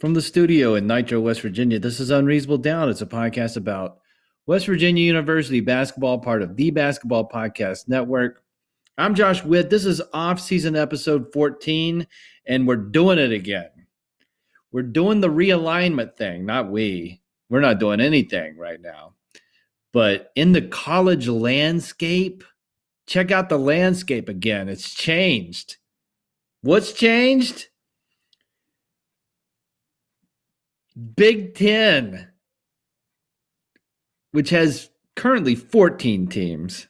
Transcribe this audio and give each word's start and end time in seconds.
from 0.00 0.12
the 0.12 0.20
studio 0.20 0.74
in 0.74 0.86
Nitro, 0.86 1.20
West 1.20 1.40
Virginia. 1.40 1.78
This 1.78 2.00
is 2.00 2.10
Unreasonable 2.10 2.58
Doubt. 2.58 2.90
It's 2.90 3.00
a 3.00 3.06
podcast 3.06 3.56
about 3.56 3.98
West 4.46 4.66
Virginia 4.66 5.02
University 5.02 5.60
basketball, 5.60 6.18
part 6.18 6.42
of 6.42 6.54
the 6.54 6.70
Basketball 6.70 7.26
Podcast 7.26 7.88
Network. 7.88 8.42
I'm 8.98 9.14
Josh 9.14 9.42
Witt. 9.42 9.70
This 9.70 9.86
is 9.86 10.02
off-season 10.12 10.76
episode 10.76 11.32
14, 11.32 12.06
and 12.46 12.68
we're 12.68 12.76
doing 12.76 13.18
it 13.18 13.32
again. 13.32 13.70
We're 14.70 14.82
doing 14.82 15.22
the 15.22 15.30
realignment 15.30 16.16
thing, 16.16 16.44
not 16.44 16.70
we. 16.70 17.22
We're 17.48 17.60
not 17.60 17.80
doing 17.80 18.00
anything 18.00 18.58
right 18.58 18.80
now. 18.80 19.14
But 19.94 20.30
in 20.36 20.52
the 20.52 20.62
college 20.62 21.26
landscape, 21.26 22.44
check 23.06 23.30
out 23.30 23.48
the 23.48 23.58
landscape 23.58 24.28
again. 24.28 24.68
It's 24.68 24.92
changed. 24.94 25.78
What's 26.60 26.92
changed? 26.92 27.68
Big 30.96 31.54
Ten, 31.54 32.28
which 34.32 34.50
has 34.50 34.90
currently 35.14 35.54
14 35.54 36.26
teams, 36.28 36.86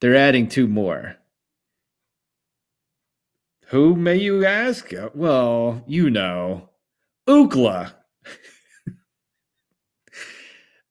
they're 0.00 0.16
adding 0.16 0.48
two 0.48 0.66
more. 0.66 1.16
Who 3.68 3.96
may 3.96 4.16
you 4.16 4.44
ask? 4.44 4.92
Well, 5.14 5.82
you 5.86 6.10
know, 6.10 6.70
UCLA. 7.28 7.92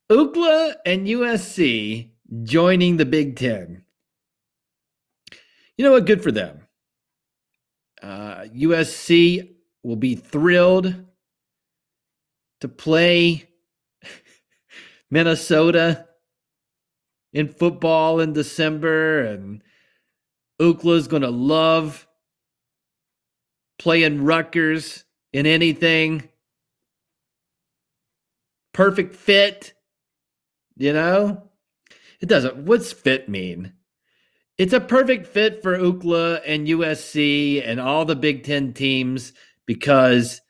UCLA 0.09 0.73
and 0.85 1.07
USC 1.07 2.09
joining 2.43 2.97
the 2.97 3.05
Big 3.05 3.35
Ten. 3.37 3.83
You 5.77 5.85
know 5.85 5.91
what? 5.91 6.05
Good 6.05 6.23
for 6.23 6.31
them. 6.31 6.61
Uh, 8.01 8.45
USC 8.55 9.54
will 9.85 9.95
be 9.95 10.15
thrilled 10.15 10.95
to 12.59 12.67
play 12.67 13.47
Minnesota 15.11 16.07
in 17.31 17.47
football 17.47 18.19
in 18.19 18.33
December, 18.33 19.21
and 19.25 19.61
is 20.59 21.07
going 21.07 21.21
to 21.21 21.29
love 21.29 22.07
playing 23.77 24.23
Rutgers 24.23 25.03
in 25.31 25.45
anything. 25.45 26.29
Perfect 28.73 29.15
fit, 29.15 29.73
you 30.77 30.93
know? 30.93 31.49
It 32.21 32.27
doesn't. 32.27 32.57
What's 32.57 32.91
fit 32.91 33.29
mean? 33.29 33.73
It's 34.57 34.73
a 34.73 34.79
perfect 34.79 35.27
fit 35.27 35.61
for 35.61 35.77
UCLA 35.77 36.41
and 36.45 36.67
USC 36.67 37.61
and 37.63 37.79
all 37.79 38.05
the 38.05 38.15
Big 38.15 38.43
Ten 38.43 38.73
teams 38.73 39.33
because 39.65 40.41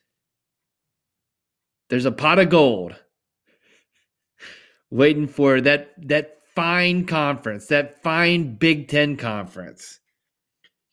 there's 1.89 2.05
a 2.05 2.11
pot 2.11 2.39
of 2.39 2.49
gold 2.49 2.95
waiting 4.89 5.27
for 5.27 5.61
that 5.61 5.93
that 6.07 6.39
fine 6.55 7.05
conference, 7.05 7.67
that 7.67 8.01
fine 8.01 8.55
Big 8.55 8.87
Ten 8.87 9.17
conference. 9.17 9.99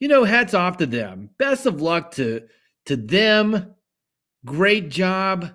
You 0.01 0.09
know, 0.09 0.25
hats 0.25 0.55
off 0.55 0.79
to 0.79 0.87
them. 0.87 1.31
Best 1.39 1.67
of 1.67 1.81
luck 1.81 2.13
to 2.13 2.43
to 2.87 2.97
them. 2.97 3.75
Great 4.45 4.89
job. 4.89 5.53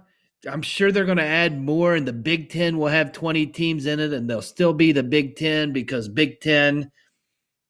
I'm 0.49 0.61
sure 0.61 0.91
they're 0.91 1.03
going 1.03 1.17
to 1.17 1.23
add 1.23 1.59
more, 1.59 1.95
and 1.95 2.07
the 2.07 2.13
Big 2.13 2.49
Ten 2.49 2.77
will 2.77 2.87
have 2.87 3.11
20 3.11 3.47
teams 3.47 3.85
in 3.85 3.99
it, 3.99 4.13
and 4.13 4.29
they'll 4.29 4.41
still 4.41 4.73
be 4.73 4.91
the 4.91 5.03
Big 5.03 5.35
Ten 5.35 5.73
because 5.73 6.07
Big 6.07 6.39
Ten. 6.39 6.91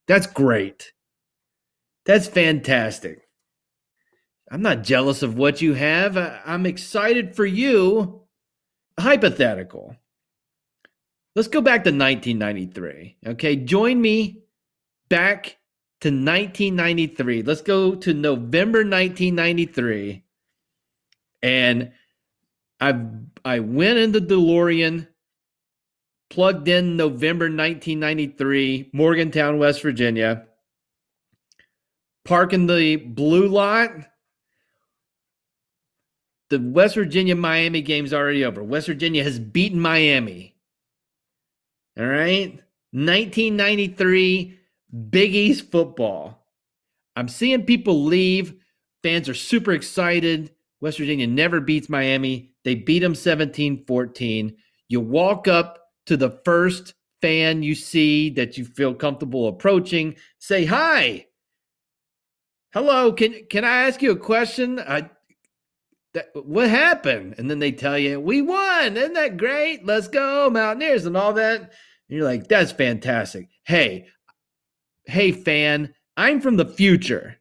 That's 0.08 0.28
great. 0.28 0.92
That's 2.06 2.28
fantastic. 2.28 3.27
I'm 4.50 4.62
not 4.62 4.84
jealous 4.84 5.24
of 5.24 5.38
what 5.38 5.62
you 5.62 5.74
have. 5.74 6.18
I'm 6.18 6.66
excited 6.66 7.36
for 7.36 7.46
you. 7.46 8.22
Hypothetical. 9.00 9.96
Let's 11.36 11.50
go 11.50 11.62
back 11.62 11.84
to 11.84 11.92
1993. 11.92 13.18
Okay, 13.28 13.56
join 13.58 14.02
me 14.02 14.44
back 15.10 15.58
to 16.02 16.10
1993. 16.10 17.44
Let's 17.44 17.62
go 17.62 17.94
to 17.96 18.14
November 18.14 18.80
1993. 18.80 20.24
And 21.44 21.92
I 22.80 23.00
I 23.44 23.60
went 23.60 24.00
in 24.00 24.12
the 24.14 24.20
DeLorean, 24.20 25.08
plugged 26.30 26.68
in 26.68 26.98
November 26.98 27.46
1993, 27.46 28.90
Morgantown, 28.94 29.60
West 29.60 29.82
Virginia, 29.82 30.48
parking 32.26 32.66
the 32.68 32.96
blue 32.96 33.48
lot 33.48 33.92
the 36.50 36.60
West 36.60 36.96
Virginia 36.96 37.36
Miami 37.36 37.82
game's 37.82 38.14
already 38.14 38.46
over. 38.46 38.64
West 38.64 38.88
Virginia 38.88 39.24
has 39.24 39.40
beaten 39.40 39.80
Miami. 39.80 40.56
All 41.98 42.06
right. 42.06 42.54
1993 42.92 44.58
Big 45.10 45.36
East 45.36 45.72
football. 45.72 46.46
I'm 47.16 47.28
seeing 47.28 47.66
people 47.66 48.06
leave. 48.06 48.54
Fans 49.04 49.28
are 49.28 49.34
super 49.34 49.74
excited. 49.74 50.52
West 50.80 50.98
Virginia 50.98 51.28
never 51.28 51.60
beats 51.60 51.90
Miami. 51.90 52.52
They 52.64 52.76
beat 52.76 53.00
them 53.00 53.16
17 53.16 53.86
14. 53.86 54.56
You 54.88 55.02
walk 55.02 55.48
up 55.48 55.80
to 56.06 56.16
the 56.16 56.40
first 56.46 56.94
fan 57.22 57.64
you 57.64 57.76
see 57.76 58.30
that 58.32 58.58
you 58.58 58.66
feel 58.66 58.94
comfortable 58.94 59.48
approaching, 59.48 60.16
say 60.40 60.66
hi. 60.66 61.26
Hello, 62.74 63.12
can 63.12 63.46
can 63.50 63.66
I 63.66 63.88
ask 63.88 64.02
you 64.02 64.12
a 64.12 64.18
question? 64.18 64.80
I 64.80 65.10
that, 66.18 66.46
what 66.46 66.70
happened? 66.70 67.36
And 67.38 67.50
then 67.50 67.60
they 67.60 67.72
tell 67.72 67.98
you, 67.98 68.20
we 68.20 68.42
won. 68.42 68.98
Isn't 68.98 69.14
that 69.14 69.38
great? 69.38 69.86
Let's 69.86 70.08
go, 70.08 70.50
Mountaineers, 70.50 71.06
and 71.06 71.16
all 71.16 71.34
that. 71.34 71.62
And 71.62 71.70
you're 72.10 72.26
like, 72.26 72.48
that's 72.48 72.72
fantastic. 72.72 73.50
Hey, 73.64 74.08
hey, 75.06 75.32
fan, 75.32 75.94
I'm 76.16 76.42
from 76.42 76.58
the 76.58 76.66
future. 76.66 77.38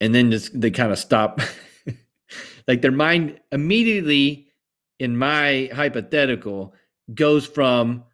And 0.00 0.14
then 0.14 0.30
just 0.30 0.58
they 0.60 0.70
kind 0.70 0.92
of 0.92 0.98
stop. 0.98 1.40
like 2.68 2.82
their 2.82 2.92
mind 2.92 3.40
immediately, 3.52 4.48
in 4.98 5.16
my 5.16 5.70
hypothetical, 5.74 6.74
goes 7.14 7.46
from, 7.46 8.04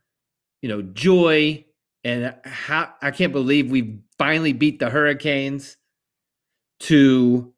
you 0.61 0.69
know, 0.69 0.83
joy 0.83 1.65
and 2.05 2.35
how 2.45 2.93
I 3.01 3.11
can't 3.11 3.33
believe 3.33 3.71
we 3.71 4.01
finally 4.19 4.53
beat 4.53 4.79
the 4.79 4.91
Hurricanes 4.91 5.77
to 6.81 7.52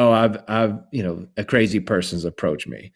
oh 0.00 0.12
i've 0.12 0.42
i've 0.48 0.78
you 0.90 1.02
know 1.02 1.26
a 1.36 1.44
crazy 1.44 1.78
person's 1.80 2.24
approached 2.24 2.66
me. 2.66 2.92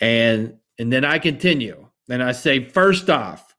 And 0.00 0.54
and 0.78 0.92
then 0.92 1.04
i 1.04 1.18
continue 1.18 1.88
and 2.08 2.22
i 2.22 2.32
say 2.32 2.68
first 2.68 3.10
off 3.10 3.54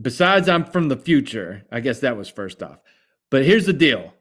besides 0.00 0.48
i'm 0.48 0.64
from 0.64 0.88
the 0.88 0.96
future 0.96 1.64
i 1.72 1.80
guess 1.80 2.00
that 2.00 2.16
was 2.16 2.28
first 2.28 2.62
off 2.62 2.78
but 3.30 3.46
here's 3.46 3.64
the 3.64 3.72
deal. 3.72 4.12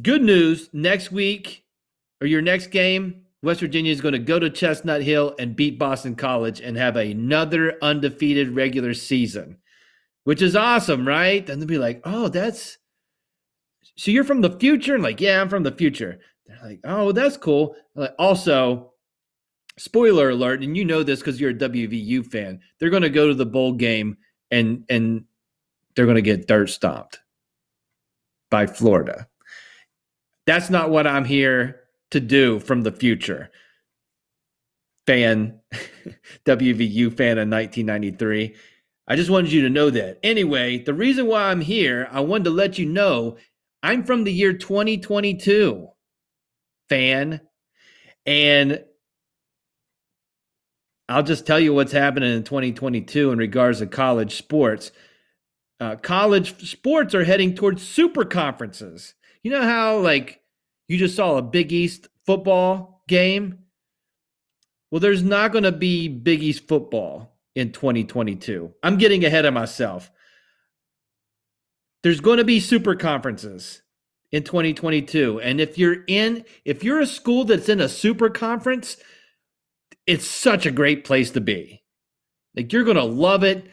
Good 0.00 0.22
news 0.22 0.70
next 0.72 1.10
week 1.10 1.64
or 2.20 2.28
your 2.28 2.40
next 2.42 2.68
game 2.68 3.22
west 3.42 3.60
virginia 3.60 3.92
is 3.92 4.00
going 4.00 4.12
to 4.12 4.18
go 4.18 4.38
to 4.38 4.48
chestnut 4.48 5.02
hill 5.02 5.34
and 5.38 5.54
beat 5.54 5.78
boston 5.78 6.14
college 6.14 6.60
and 6.60 6.76
have 6.76 6.96
another 6.96 7.76
undefeated 7.82 8.48
regular 8.50 8.94
season 8.94 9.58
which 10.22 10.40
is 10.40 10.56
awesome 10.56 11.06
right? 11.06 11.48
And 11.50 11.60
they'll 11.60 11.68
be 11.68 11.78
like 11.78 12.00
oh 12.04 12.28
that's 12.28 12.78
so 13.96 14.10
you're 14.10 14.24
from 14.24 14.40
the 14.40 14.58
future? 14.58 14.94
And 14.94 15.02
like, 15.02 15.20
yeah, 15.20 15.40
I'm 15.40 15.48
from 15.48 15.62
the 15.62 15.72
future. 15.72 16.20
They're 16.46 16.58
like, 16.62 16.80
oh, 16.84 17.12
that's 17.12 17.36
cool. 17.36 17.76
Like, 17.94 18.14
also, 18.18 18.92
spoiler 19.78 20.30
alert, 20.30 20.62
and 20.62 20.76
you 20.76 20.84
know 20.84 21.02
this 21.02 21.20
because 21.20 21.40
you're 21.40 21.50
a 21.50 21.54
WVU 21.54 22.24
fan. 22.26 22.60
They're 22.78 22.90
going 22.90 23.02
to 23.02 23.10
go 23.10 23.28
to 23.28 23.34
the 23.34 23.46
bowl 23.46 23.72
game 23.72 24.16
and 24.50 24.84
and 24.88 25.24
they're 25.94 26.06
going 26.06 26.16
to 26.16 26.22
get 26.22 26.48
dirt 26.48 26.70
stomped 26.70 27.20
by 28.50 28.66
Florida. 28.66 29.26
That's 30.46 30.70
not 30.70 30.90
what 30.90 31.06
I'm 31.06 31.24
here 31.24 31.80
to 32.10 32.20
do 32.20 32.60
from 32.60 32.82
the 32.82 32.92
future. 32.92 33.50
Fan, 35.06 35.60
WVU 36.44 37.16
fan 37.16 37.38
in 37.38 37.50
1993. 37.50 38.54
I 39.06 39.16
just 39.16 39.30
wanted 39.30 39.52
you 39.52 39.62
to 39.62 39.70
know 39.70 39.90
that. 39.90 40.18
Anyway, 40.22 40.78
the 40.78 40.94
reason 40.94 41.26
why 41.26 41.50
I'm 41.50 41.60
here, 41.60 42.08
I 42.10 42.20
wanted 42.20 42.44
to 42.44 42.50
let 42.50 42.78
you 42.78 42.86
know 42.86 43.36
I'm 43.84 44.02
from 44.02 44.24
the 44.24 44.32
year 44.32 44.54
2022, 44.54 45.88
fan. 46.88 47.40
And 48.24 48.82
I'll 51.06 51.22
just 51.22 51.46
tell 51.46 51.60
you 51.60 51.74
what's 51.74 51.92
happening 51.92 52.32
in 52.32 52.44
2022 52.44 53.30
in 53.30 53.38
regards 53.38 53.80
to 53.80 53.86
college 53.86 54.36
sports. 54.36 54.90
Uh, 55.80 55.96
college 55.96 56.66
sports 56.66 57.14
are 57.14 57.24
heading 57.24 57.54
towards 57.54 57.86
super 57.86 58.24
conferences. 58.24 59.14
You 59.42 59.50
know 59.50 59.62
how, 59.62 59.98
like, 59.98 60.40
you 60.88 60.96
just 60.96 61.14
saw 61.14 61.36
a 61.36 61.42
Big 61.42 61.70
East 61.70 62.08
football 62.24 63.02
game? 63.06 63.58
Well, 64.90 65.00
there's 65.00 65.22
not 65.22 65.52
going 65.52 65.64
to 65.64 65.72
be 65.72 66.08
Big 66.08 66.42
East 66.42 66.66
football 66.68 67.36
in 67.54 67.70
2022. 67.70 68.72
I'm 68.82 68.96
getting 68.96 69.26
ahead 69.26 69.44
of 69.44 69.52
myself. 69.52 70.10
There's 72.04 72.20
going 72.20 72.36
to 72.36 72.44
be 72.44 72.60
super 72.60 72.94
conferences 72.94 73.80
in 74.30 74.42
2022. 74.42 75.40
And 75.40 75.58
if 75.58 75.78
you're 75.78 76.04
in, 76.06 76.44
if 76.66 76.84
you're 76.84 77.00
a 77.00 77.06
school 77.06 77.44
that's 77.44 77.70
in 77.70 77.80
a 77.80 77.88
super 77.88 78.28
conference, 78.28 78.98
it's 80.06 80.26
such 80.26 80.66
a 80.66 80.70
great 80.70 81.06
place 81.06 81.30
to 81.30 81.40
be. 81.40 81.82
Like 82.54 82.74
you're 82.74 82.84
going 82.84 82.98
to 82.98 83.04
love 83.04 83.42
it. 83.42 83.66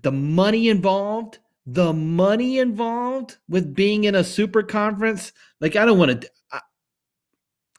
The 0.00 0.12
money 0.12 0.68
involved, 0.68 1.40
the 1.66 1.92
money 1.92 2.60
involved 2.60 3.38
with 3.48 3.74
being 3.74 4.04
in 4.04 4.14
a 4.14 4.22
super 4.22 4.62
conference. 4.62 5.32
Like 5.60 5.74
I 5.74 5.84
don't 5.84 5.98
want 5.98 6.22
to, 6.22 6.30
I, 6.52 6.60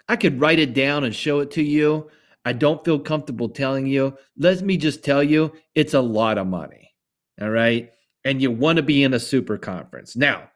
I 0.10 0.16
could 0.18 0.42
write 0.42 0.60
it 0.60 0.74
down 0.74 1.06
and 1.06 1.16
show 1.16 1.40
it 1.40 1.52
to 1.52 1.64
you. 1.64 2.12
I 2.44 2.52
don't 2.52 2.84
feel 2.84 3.00
comfortable 3.00 3.48
telling 3.48 3.88
you. 3.88 4.18
Let 4.36 4.64
me 4.64 4.76
just 4.76 5.06
tell 5.06 5.24
you, 5.24 5.54
it's 5.76 5.94
a 5.94 6.02
lot 6.02 6.38
of 6.38 6.46
money. 6.46 6.94
All 7.40 7.50
right. 7.50 7.90
And 8.24 8.42
you 8.42 8.52
want 8.52 8.78
to 8.78 8.84
be 8.84 9.04
in 9.04 9.14
a 9.14 9.20
super 9.20 9.58
conference. 9.58 10.16
Now, 10.16 10.50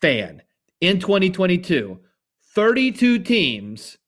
fan, 0.00 0.42
in 0.80 0.98
2022, 1.00 1.98
32 2.54 3.18
teams 3.20 3.98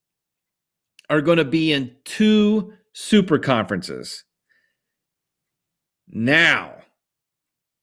are 1.10 1.20
going 1.20 1.38
to 1.38 1.44
be 1.44 1.72
in 1.72 1.94
two 2.04 2.72
super 2.92 3.38
conferences. 3.38 4.24
Now, 6.08 6.74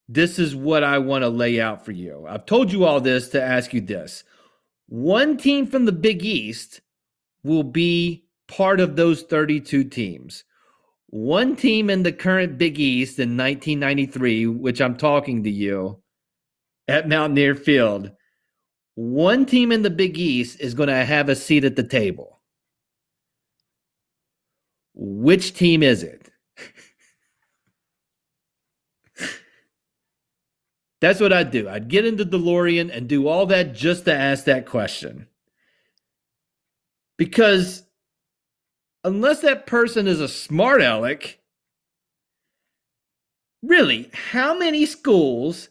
this 0.07 0.39
is 0.39 0.55
what 0.55 0.83
I 0.83 0.97
want 0.97 1.23
to 1.23 1.29
lay 1.29 1.61
out 1.61 1.85
for 1.85 1.91
you. 1.91 2.25
I've 2.27 2.47
told 2.47 2.71
you 2.71 2.83
all 2.85 2.99
this 2.99 3.29
to 3.29 3.41
ask 3.41 3.73
you 3.73 3.81
this. 3.81 4.23
One 4.87 5.37
team 5.37 5.67
from 5.67 5.85
the 5.85 5.91
Big 5.91 6.23
East 6.23 6.81
will 7.43 7.63
be 7.63 8.25
part 8.47 8.79
of 8.79 8.95
those 8.95 9.21
32 9.21 9.83
teams. 9.85 10.43
One 11.11 11.56
team 11.56 11.89
in 11.89 12.03
the 12.03 12.11
current 12.11 12.59
Big 12.59 12.79
East 12.79 13.17
in 13.17 13.35
1993, 13.35 14.45
which 14.45 14.79
I'm 14.79 14.95
talking 14.95 15.44
to 15.44 15.50
you 15.50 16.03
at 16.88 17.09
Mountaineer 17.09 17.56
Field, 17.56 18.11
one 18.94 19.47
team 19.47 19.71
in 19.71 19.81
the 19.81 19.89
Big 19.89 20.19
East 20.19 20.59
is 20.59 20.75
going 20.75 20.89
to 20.89 21.06
have 21.06 21.29
a 21.29 21.35
seat 21.35 21.63
at 21.63 21.75
the 21.75 21.83
table. 21.83 22.39
Which 24.94 25.53
team 25.53 25.81
is 25.81 26.03
it? 26.03 26.29
That's 31.01 31.19
what 31.19 31.33
I'd 31.33 31.50
do. 31.50 31.67
I'd 31.69 31.88
get 31.88 32.05
into 32.05 32.25
DeLorean 32.25 32.95
and 32.95 33.07
do 33.07 33.27
all 33.27 33.47
that 33.47 33.73
just 33.73 34.05
to 34.05 34.13
ask 34.13 34.45
that 34.45 34.67
question. 34.67 35.25
Because 37.17 37.83
unless 39.04 39.42
that 39.42 39.66
person 39.66 40.07
is 40.07 40.19
a 40.19 40.28
smart 40.28 40.81
aleck, 40.81 41.40
really, 43.62 44.10
how 44.31 44.57
many 44.57 44.86
schools 44.86 45.69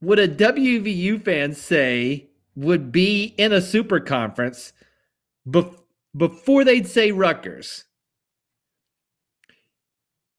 would 0.00 0.18
a 0.18 0.28
WVU 0.28 1.22
fan 1.24 1.54
say 1.54 2.28
would 2.54 2.92
be 2.92 3.34
in 3.38 3.52
a 3.52 3.60
super 3.60 4.00
conference 4.00 4.72
bef- 5.48 5.80
before 6.16 6.64
they'd 6.64 6.86
say 6.86 7.12
Rutgers? 7.12 7.84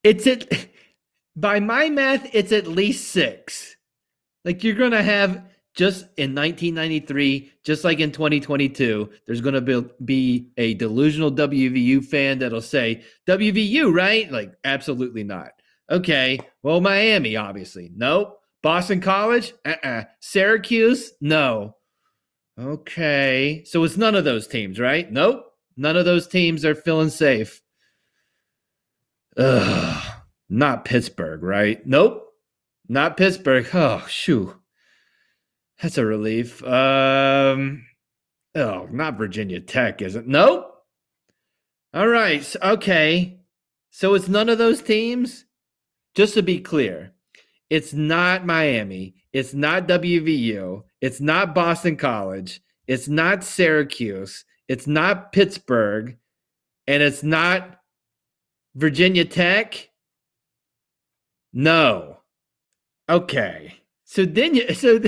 It's 0.03 0.27
at, 0.27 0.67
by 1.35 1.59
my 1.59 1.89
math, 1.89 2.29
it's 2.33 2.51
at 2.51 2.67
least 2.67 3.09
six. 3.09 3.75
Like 4.45 4.63
you're 4.63 4.75
going 4.75 4.91
to 4.91 5.03
have 5.03 5.43
just 5.77 6.05
in 6.17 6.33
1993, 6.33 7.51
just 7.63 7.83
like 7.83 7.99
in 7.99 8.11
2022, 8.11 9.09
there's 9.27 9.41
going 9.41 9.53
to 9.53 9.61
be, 9.61 9.87
be 10.03 10.49
a 10.57 10.73
delusional 10.73 11.31
WVU 11.31 12.03
fan 12.03 12.39
that'll 12.39 12.61
say, 12.61 13.03
WVU, 13.27 13.93
right? 13.93 14.29
Like, 14.31 14.53
absolutely 14.63 15.23
not. 15.23 15.51
Okay. 15.91 16.39
Well, 16.63 16.81
Miami, 16.81 17.35
obviously. 17.35 17.91
Nope. 17.95 18.39
Boston 18.63 18.99
College? 18.99 19.53
Uh-uh. 19.63 20.05
Syracuse? 20.19 21.11
No. 21.21 21.75
Okay. 22.59 23.63
So 23.65 23.83
it's 23.83 23.97
none 23.97 24.15
of 24.15 24.25
those 24.25 24.47
teams, 24.47 24.79
right? 24.79 25.09
Nope. 25.11 25.45
None 25.77 25.95
of 25.95 26.05
those 26.05 26.27
teams 26.27 26.65
are 26.65 26.73
feeling 26.73 27.11
safe. 27.11 27.61
Ugh. 29.37 30.13
Not 30.49 30.85
Pittsburgh, 30.85 31.43
right? 31.43 31.85
Nope. 31.85 32.23
Not 32.89 33.15
Pittsburgh. 33.15 33.67
Oh, 33.75 34.03
shoo. 34.09 34.55
That's 35.81 35.97
a 35.97 36.05
relief. 36.05 36.63
Um 36.63 37.85
Oh, 38.55 38.87
not 38.91 39.17
Virginia 39.17 39.59
Tech, 39.59 40.01
is 40.01 40.15
it? 40.15 40.27
Nope. 40.27 40.73
All 41.93 42.07
right. 42.07 42.55
Okay. 42.63 43.39
So 43.91 44.15
it's 44.15 44.27
none 44.27 44.49
of 44.49 44.57
those 44.57 44.81
teams? 44.81 45.45
Just 46.15 46.33
to 46.33 46.41
be 46.41 46.59
clear, 46.59 47.13
it's 47.69 47.93
not 47.93 48.45
Miami. 48.45 49.15
It's 49.33 49.53
not 49.53 49.87
WVU. 49.87 50.83
It's 51.01 51.21
not 51.21 51.53
Boston 51.53 51.95
College. 51.97 52.61
It's 52.87 53.07
not 53.07 53.43
Syracuse. 53.43 54.45
It's 54.67 54.87
not 54.87 55.31
Pittsburgh. 55.31 56.17
And 56.87 57.03
it's 57.03 57.21
not 57.21 57.79
Virginia 58.75 59.25
Tech. 59.25 59.89
No. 61.53 62.17
Okay. 63.09 63.75
So 64.09 64.25
then 64.25 64.55
you, 64.55 64.73
so. 64.73 64.99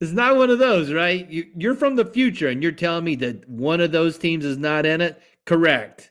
It's 0.00 0.12
not 0.12 0.36
one 0.36 0.50
of 0.50 0.58
those, 0.58 0.92
right? 0.92 1.30
You, 1.30 1.46
you're 1.56 1.74
from 1.74 1.96
the 1.96 2.04
future 2.04 2.48
and 2.48 2.62
you're 2.62 2.72
telling 2.72 3.04
me 3.04 3.14
that 3.16 3.48
one 3.48 3.80
of 3.80 3.90
those 3.90 4.18
teams 4.18 4.44
is 4.44 4.58
not 4.58 4.84
in 4.84 5.00
it? 5.00 5.22
Correct 5.46 6.10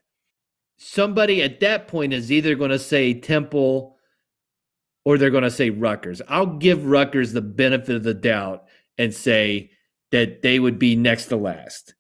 somebody 0.84 1.42
at 1.42 1.62
that 1.62 1.88
point 1.88 2.14
is 2.14 2.32
either 2.32 2.56
going 2.56 2.72
to 2.72 2.80
say 2.80 3.14
Temple 3.14 3.98
or 5.06 5.18
they're 5.18 5.30
going 5.30 5.44
to 5.44 5.52
say 5.52 5.70
Rutgers. 5.70 6.22
I'll 6.28 6.46
give 6.46 6.86
Rutgers 6.86 7.34
the 7.34 7.42
benefit 7.42 7.96
of 7.96 8.04
the 8.04 8.14
doubt 8.14 8.66
and 8.98 9.14
say 9.14 9.72
that 10.12 10.42
they 10.42 10.60
would 10.60 10.78
be 10.78 10.96
next 10.96 11.28
to 11.28 11.38
last. 11.38 11.96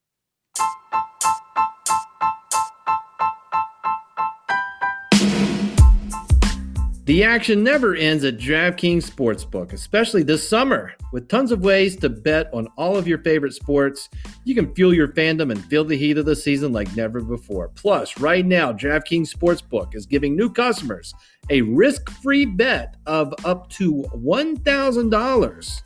The 7.05 7.25
action 7.25 7.65
never 7.65 7.95
ends 7.95 8.23
at 8.23 8.37
DraftKings 8.37 9.11
Sportsbook, 9.11 9.73
especially 9.73 10.23
this 10.23 10.47
summer. 10.47 10.93
With 11.11 11.27
tons 11.27 11.51
of 11.51 11.59
ways 11.59 11.97
to 11.97 12.07
bet 12.07 12.49
on 12.53 12.69
all 12.77 12.95
of 12.95 13.09
your 13.09 13.17
favorite 13.17 13.51
sports, 13.51 14.07
you 14.45 14.55
can 14.55 14.73
fuel 14.73 14.93
your 14.93 15.09
fandom 15.09 15.51
and 15.51 15.65
feel 15.65 15.83
the 15.83 15.97
heat 15.97 16.17
of 16.17 16.25
the 16.25 16.33
season 16.33 16.71
like 16.71 16.95
never 16.95 17.19
before. 17.19 17.67
Plus, 17.75 18.17
right 18.21 18.45
now, 18.45 18.71
DraftKings 18.71 19.35
Sportsbook 19.35 19.95
is 19.95 20.05
giving 20.05 20.37
new 20.37 20.49
customers 20.49 21.13
a 21.49 21.61
risk 21.63 22.09
free 22.21 22.45
bet 22.45 22.95
of 23.05 23.33
up 23.43 23.69
to 23.71 24.05
$1,000. 24.15 25.81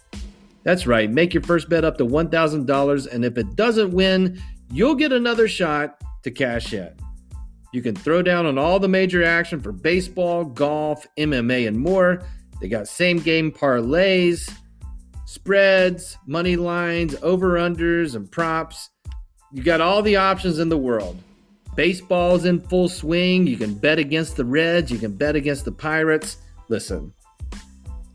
That's 0.62 0.86
right, 0.86 1.10
make 1.10 1.34
your 1.34 1.42
first 1.42 1.68
bet 1.68 1.84
up 1.84 1.98
to 1.98 2.06
$1,000, 2.06 3.08
and 3.12 3.26
if 3.26 3.40
it 3.40 3.56
doesn't 3.56 3.90
win, 3.90 4.40
you'll 4.72 4.94
get 4.94 5.12
another 5.12 5.48
shot 5.48 6.00
to 6.22 6.30
cash 6.30 6.74
in. 6.74 6.94
You 7.74 7.82
can 7.82 7.96
throw 7.96 8.22
down 8.22 8.46
on 8.46 8.58
all 8.58 8.80
the 8.80 8.88
major 8.88 9.24
action 9.24 9.60
for 9.60 9.72
baseball, 9.72 10.46
golf, 10.46 11.06
MMA, 11.18 11.68
and 11.68 11.78
more. 11.78 12.24
They 12.62 12.70
got 12.70 12.88
same 12.88 13.20
game 13.20 13.52
parlays, 13.52 14.52
spreads, 15.26 16.18
money 16.26 16.56
lines, 16.56 17.16
over 17.22 17.56
unders, 17.56 18.16
and 18.16 18.32
props. 18.32 18.90
You 19.52 19.64
got 19.64 19.82
all 19.82 20.02
the 20.02 20.16
options 20.16 20.60
in 20.60 20.70
the 20.70 20.78
world. 20.78 21.18
Baseball's 21.76 22.46
in 22.46 22.62
full 22.62 22.90
swing. 22.90 23.46
You 23.46 23.58
can 23.58 23.76
bet 23.76 24.00
against 24.00 24.36
the 24.38 24.46
Reds, 24.46 24.92
you 24.92 24.98
can 24.98 25.16
bet 25.16 25.36
against 25.36 25.66
the 25.66 25.72
Pirates. 25.72 26.38
Listen, 26.70 27.14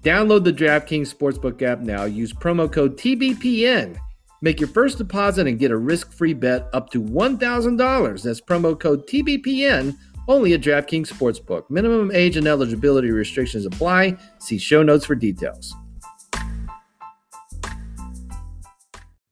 download 0.02 0.44
the 0.44 0.52
DraftKings 0.52 1.14
Sportsbook 1.14 1.62
app 1.62 1.80
now. 1.80 2.04
Use 2.04 2.32
promo 2.32 2.70
code 2.70 2.98
TBPN 2.98 3.96
Make 4.44 4.58
your 4.58 4.68
first 4.68 4.98
deposit 4.98 5.46
and 5.46 5.56
get 5.58 5.70
a 5.70 5.76
risk 5.76 6.12
free 6.12 6.34
bet 6.34 6.68
up 6.72 6.90
to 6.90 7.00
$1,000. 7.00 8.22
That's 8.22 8.40
promo 8.40 8.78
code 8.78 9.06
TBPN 9.06 9.96
only 10.26 10.52
at 10.52 10.60
DraftKings 10.60 11.06
Sportsbook. 11.06 11.70
Minimum 11.70 12.10
age 12.12 12.36
and 12.36 12.48
eligibility 12.48 13.12
restrictions 13.12 13.64
apply. 13.66 14.16
See 14.40 14.58
show 14.58 14.82
notes 14.82 15.04
for 15.04 15.14
details. 15.14 15.72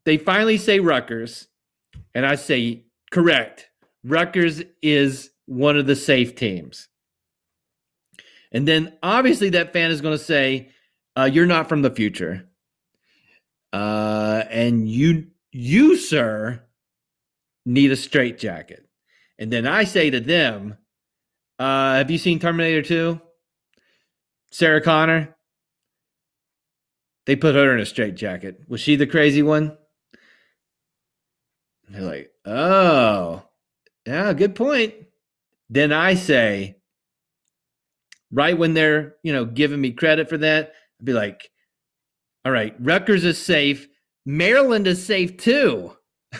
They 0.04 0.16
finally 0.16 0.56
say 0.56 0.78
Rutgers, 0.78 1.48
and 2.14 2.24
I 2.24 2.36
say 2.36 2.84
correct. 3.10 3.68
Rutgers 4.04 4.62
is 4.80 5.30
one 5.46 5.76
of 5.76 5.86
the 5.86 5.96
safe 5.96 6.36
teams. 6.36 6.88
And 8.52 8.66
then 8.66 8.96
obviously 9.02 9.50
that 9.50 9.72
fan 9.72 9.90
is 9.90 10.00
going 10.00 10.16
to 10.16 10.24
say, 10.24 10.70
uh, 11.16 11.28
"You're 11.30 11.46
not 11.46 11.68
from 11.68 11.82
the 11.82 11.90
future, 11.90 12.48
uh, 13.72 14.44
and 14.50 14.88
you, 14.88 15.28
you, 15.52 15.96
sir, 15.96 16.62
need 17.64 17.92
a 17.92 17.96
straitjacket." 17.96 18.86
And 19.38 19.52
then 19.52 19.66
I 19.66 19.84
say 19.84 20.10
to 20.10 20.20
them, 20.20 20.76
uh, 21.58 21.94
"Have 21.96 22.10
you 22.10 22.18
seen 22.18 22.38
Terminator 22.38 22.82
2? 22.82 23.20
Sarah 24.50 24.80
Connor? 24.80 25.36
They 27.26 27.36
put 27.36 27.54
her 27.54 27.72
in 27.74 27.80
a 27.80 27.86
straitjacket. 27.86 28.68
Was 28.68 28.80
she 28.80 28.96
the 28.96 29.06
crazy 29.06 29.42
one?" 29.42 29.76
they're 31.88 32.02
like, 32.02 32.30
"Oh, 32.44 33.42
yeah, 34.06 34.32
good 34.32 34.54
point." 34.54 34.94
Then 35.68 35.92
I 35.92 36.14
say, 36.14 36.80
right 38.32 38.56
when 38.56 38.74
they're, 38.74 39.16
you 39.22 39.32
know, 39.32 39.44
giving 39.44 39.80
me 39.80 39.92
credit 39.92 40.28
for 40.28 40.38
that, 40.38 40.72
I'd 41.00 41.04
be 41.04 41.12
like, 41.12 41.50
all 42.44 42.52
right, 42.52 42.74
Rutgers 42.80 43.24
is 43.24 43.38
safe. 43.38 43.88
Maryland 44.24 44.86
is 44.86 45.04
safe 45.04 45.36
too. 45.36 45.96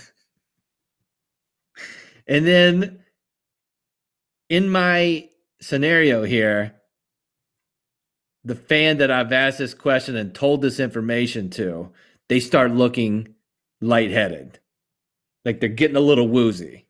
and 2.27 2.47
then 2.47 3.01
in 4.49 4.69
my 4.69 5.29
scenario 5.61 6.23
here, 6.23 6.75
the 8.45 8.55
fan 8.55 8.99
that 8.99 9.11
I've 9.11 9.33
asked 9.33 9.59
this 9.59 9.75
question 9.75 10.17
and 10.17 10.35
told 10.35 10.63
this 10.63 10.81
information 10.81 11.51
to, 11.51 11.93
they 12.29 12.41
start 12.41 12.73
looking 12.73 13.35
lightheaded. 13.83 14.59
Like 15.45 15.61
they're 15.61 15.69
getting 15.69 15.97
a 15.97 16.01
little 16.01 16.29
woozy 16.29 16.87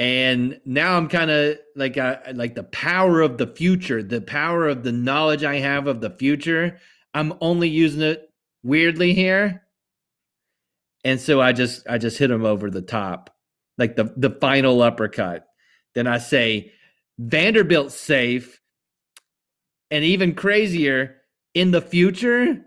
and 0.00 0.58
now 0.64 0.96
i'm 0.96 1.08
kind 1.08 1.30
of 1.30 1.58
like 1.76 1.98
uh, 1.98 2.16
like 2.32 2.54
the 2.54 2.64
power 2.64 3.20
of 3.20 3.36
the 3.36 3.46
future 3.46 4.02
the 4.02 4.20
power 4.20 4.66
of 4.66 4.82
the 4.82 4.90
knowledge 4.90 5.44
i 5.44 5.58
have 5.58 5.86
of 5.86 6.00
the 6.00 6.10
future 6.10 6.78
i'm 7.14 7.34
only 7.40 7.68
using 7.68 8.02
it 8.02 8.30
weirdly 8.62 9.14
here. 9.14 9.62
And 11.04 11.20
so 11.20 11.40
i 11.40 11.52
just 11.52 11.86
i 11.88 11.98
just 11.98 12.18
hit 12.18 12.30
him 12.30 12.44
over 12.44 12.70
the 12.70 12.82
top 12.82 13.34
like 13.78 13.96
the 13.96 14.12
the 14.16 14.30
final 14.30 14.82
uppercut. 14.82 15.46
Then 15.94 16.06
i 16.06 16.18
say 16.18 16.72
vanderbilt's 17.18 17.94
safe. 17.94 18.60
And 19.92 20.04
even 20.04 20.34
crazier 20.34 21.16
in 21.54 21.72
the 21.72 21.80
future 21.80 22.64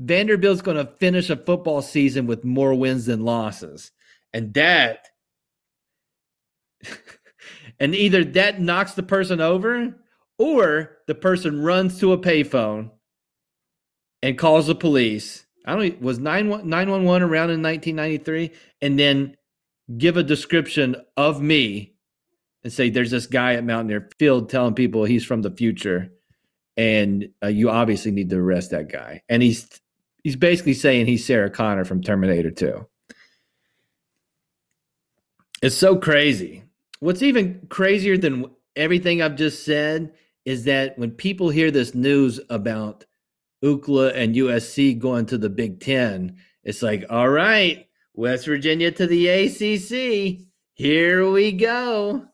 vanderbilt's 0.00 0.62
going 0.62 0.76
to 0.76 0.92
finish 0.98 1.30
a 1.30 1.36
football 1.36 1.80
season 1.80 2.26
with 2.26 2.44
more 2.44 2.74
wins 2.74 3.06
than 3.06 3.24
losses. 3.24 3.92
And 4.32 4.52
that 4.54 5.06
and 7.80 7.94
either 7.94 8.24
that 8.24 8.60
knocks 8.60 8.94
the 8.94 9.02
person 9.02 9.40
over 9.40 9.94
or 10.38 10.98
the 11.06 11.14
person 11.14 11.62
runs 11.62 12.00
to 12.00 12.12
a 12.12 12.18
payphone 12.18 12.90
and 14.24 14.38
calls 14.38 14.68
the 14.68 14.74
police. 14.74 15.44
I 15.66 15.76
don't 15.76 16.00
was 16.00 16.18
911 16.18 17.04
around 17.22 17.50
in 17.50 17.62
1993 17.62 18.50
and 18.80 18.98
then 18.98 19.36
give 19.98 20.16
a 20.16 20.22
description 20.22 20.96
of 21.18 21.42
me 21.42 21.92
and 22.62 22.72
say 22.72 22.88
there's 22.88 23.10
this 23.10 23.26
guy 23.26 23.52
at 23.52 23.64
Mountaineer 23.64 24.08
Field 24.18 24.48
telling 24.48 24.74
people 24.74 25.04
he's 25.04 25.26
from 25.26 25.42
the 25.42 25.50
future 25.50 26.10
and 26.78 27.28
uh, 27.42 27.48
you 27.48 27.68
obviously 27.68 28.12
need 28.12 28.30
to 28.30 28.38
arrest 28.38 28.70
that 28.70 28.90
guy. 28.90 29.22
And 29.28 29.42
he's 29.42 29.68
he's 30.22 30.36
basically 30.36 30.72
saying 30.72 31.04
he's 31.04 31.26
Sarah 31.26 31.50
Connor 31.50 31.84
from 31.84 32.02
Terminator 32.02 32.50
2. 32.50 32.86
It's 35.60 35.76
so 35.76 35.96
crazy. 35.96 36.62
What's 37.00 37.22
even 37.22 37.66
crazier 37.68 38.16
than 38.16 38.46
everything 38.74 39.20
I've 39.20 39.36
just 39.36 39.66
said 39.66 40.14
is 40.46 40.64
that 40.64 40.98
when 40.98 41.10
people 41.10 41.50
hear 41.50 41.70
this 41.70 41.94
news 41.94 42.40
about 42.48 43.04
UCLA 43.64 44.14
and 44.14 44.34
USC 44.34 44.98
going 44.98 45.26
to 45.26 45.38
the 45.38 45.48
Big 45.48 45.80
Ten, 45.80 46.36
it's 46.62 46.82
like, 46.82 47.04
all 47.08 47.30
right, 47.30 47.86
West 48.12 48.46
Virginia 48.46 48.90
to 48.92 49.06
the 49.06 49.28
ACC. 49.28 50.46
Here 50.74 51.30
we 51.30 51.52
go. 51.52 52.26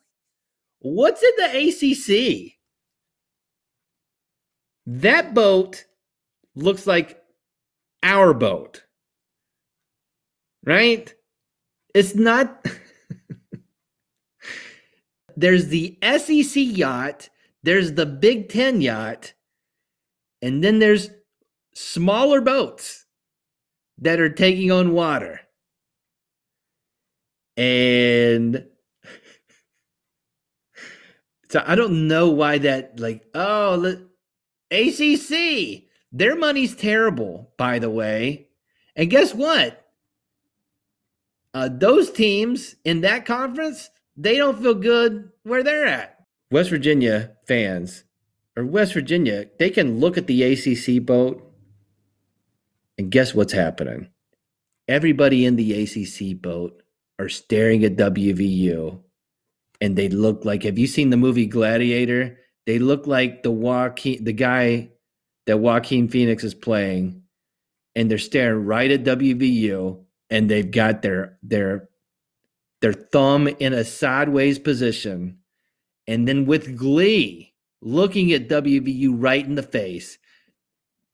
What's 0.81 1.23
in 1.23 1.31
the 1.37 1.69
ACC? 1.69 2.53
That 4.87 5.35
boat 5.35 5.85
looks 6.57 6.87
like 6.87 7.23
our 8.03 8.35
boat, 8.35 8.83
right? 10.65 11.15
It's 11.95 12.15
not. 12.15 12.67
there's 15.37 15.69
the 15.69 15.99
SEC 16.03 16.55
yacht, 16.55 17.29
there's 17.63 17.93
the 17.93 18.07
Big 18.07 18.49
Ten 18.49 18.81
yacht, 18.81 19.35
and 20.43 20.65
then 20.65 20.79
there's 20.79 21.11
smaller 21.75 22.41
boats 22.41 23.07
that 23.99 24.21
are 24.21 24.31
taking 24.31 24.71
on 24.71 24.93
water. 24.93 25.41
And 27.57 28.67
so 31.51 31.63
I 31.67 31.75
don't 31.75 32.09
know 32.09 32.31
why 32.31 32.59
that, 32.59 32.99
like, 32.99 33.25
oh, 33.35 33.81
the 33.81 34.09
ACC, 34.71 35.85
their 36.13 36.37
money's 36.37 36.75
terrible, 36.75 37.53
by 37.57 37.79
the 37.79 37.91
way. 37.91 38.49
And 38.97 39.11
guess 39.11 39.35
what? 39.35 39.85
Uh, 41.53 41.69
those 41.71 42.11
teams 42.11 42.77
in 42.85 43.01
that 43.01 43.27
conference, 43.27 43.91
they 44.17 44.37
don't 44.37 44.61
feel 44.61 44.75
good 44.75 45.31
where 45.43 45.63
they're 45.63 45.87
at. 45.87 46.17
West 46.51 46.71
Virginia 46.71 47.33
fans 47.47 48.05
or 48.57 48.65
West 48.65 48.95
Virginia, 48.95 49.47
they 49.59 49.71
can 49.71 50.01
look 50.01 50.17
at 50.17 50.27
the 50.27 50.43
ACC 50.43 51.05
boat 51.05 51.50
and 53.01 53.11
guess 53.11 53.35
what's 53.35 53.55
happening? 53.55 54.11
Everybody 54.87 55.47
in 55.47 55.57
the 55.57 55.73
ACC 55.83 56.39
boat 56.39 56.83
are 57.19 57.31
staring 57.31 57.83
at 57.83 57.97
WVU 57.97 59.01
and 59.81 59.97
they 59.97 60.11
look 60.11 60.45
like 60.45 60.65
have 60.65 60.79
you 60.79 60.87
seen 60.87 61.09
the 61.09 61.17
movie 61.17 61.47
Gladiator? 61.47 62.39
They 62.67 62.79
look 62.79 63.07
like 63.07 63.43
the 63.43 63.51
Joaquin 63.51 64.23
the 64.23 64.35
guy 64.35 64.91
that 65.47 65.57
Joaquin 65.57 66.09
Phoenix 66.09 66.45
is 66.45 66.55
playing 66.55 67.23
and 67.97 68.11
they're 68.11 68.19
staring 68.19 68.67
right 68.67 68.91
at 68.91 69.05
WVU 69.05 70.05
and 70.29 70.51
they've 70.51 70.71
got 70.71 71.01
their 71.01 71.39
their 71.43 71.89
their 72.83 72.93
thumb 72.93 73.49
in 73.49 73.73
a 73.73 73.83
sideways 73.83 74.59
position, 74.59 75.39
and 76.07 76.29
then 76.29 76.45
with 76.45 76.77
glee, 76.77 77.55
looking 77.81 78.33
at 78.35 78.49
WVU 78.49 79.15
right 79.17 79.45
in 79.45 79.55
the 79.55 79.63
face, 79.63 80.19